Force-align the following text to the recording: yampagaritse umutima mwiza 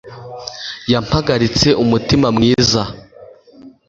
yampagaritse 0.91 1.69
umutima 1.83 2.27
mwiza 2.35 2.81